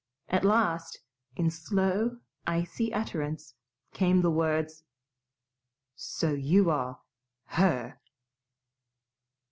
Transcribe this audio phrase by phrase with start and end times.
[0.29, 0.97] At last,
[1.35, 2.17] in slow,
[2.47, 3.53] icy utterance,
[3.93, 4.83] came the words,
[5.95, 6.99] "So you are
[7.45, 7.99] HER!"